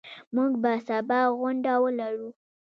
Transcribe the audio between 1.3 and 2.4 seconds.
غونډه ولرو.